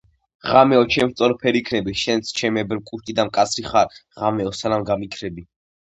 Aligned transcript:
ღამეო 0.51 0.87
ჩემ 0.95 1.11
სწორფერ 1.11 1.59
იქნები, 1.59 1.95
შენც 2.05 2.33
ჩემებრ 2.41 2.83
კუშტი 2.91 3.19
და 3.23 3.29
მკაცრი 3.31 3.69
ხარ, 3.71 3.97
ღამეო 4.23 4.59
სანამ 4.65 4.93
გამიქრები..... 4.93 5.51